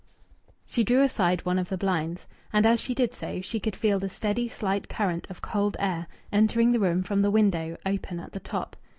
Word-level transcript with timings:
She 0.65 0.83
drew 0.83 1.03
aside 1.03 1.45
one 1.45 1.59
of 1.59 1.69
the 1.69 1.77
blinds, 1.77 2.25
and 2.51 2.65
as 2.65 2.79
she 2.79 2.95
did 2.95 3.13
so 3.13 3.39
she 3.39 3.59
could 3.59 3.75
feel 3.75 3.99
the 3.99 4.09
steady 4.09 4.49
slight 4.49 4.89
current 4.89 5.29
of 5.29 5.43
cold 5.43 5.77
air 5.79 6.07
entering 6.31 6.71
the 6.71 6.79
room 6.79 7.03
from 7.03 7.21
the 7.21 7.29
window 7.29 7.77
open 7.85 8.19
at 8.19 8.31
the 8.31 8.39
top. 8.39 8.75